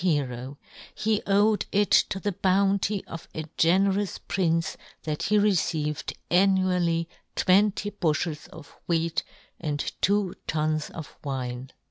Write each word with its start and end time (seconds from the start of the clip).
hero; 0.03 0.57
he 0.95 1.21
owed 1.27 1.63
it 1.71 1.91
to 1.91 2.19
the 2.21 2.31
bounty 2.31 3.05
of 3.05 3.27
a 3.35 3.43
generous 3.55 4.17
prince 4.17 4.75
that 5.03 5.21
he 5.21 5.37
received 5.37 6.11
annually 6.31 7.07
twenty 7.35 7.91
bufhels 7.91 8.47
of 8.47 8.75
wheat 8.87 9.21
and 9.59 9.93
two 10.01 10.33
tuns 10.47 10.89
of 10.89 11.15
wine 11.23 11.69